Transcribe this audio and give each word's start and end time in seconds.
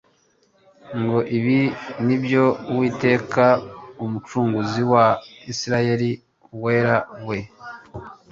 ngo: 0.99 1.17
«Ibi 1.37 1.59
nibyo 2.05 2.43
Uwiteka 2.71 3.45
Umucunguzi 4.03 4.81
wa 4.91 5.05
Isiraeli 5.51 6.11
Uwera 6.55 6.97
we, 7.27 7.37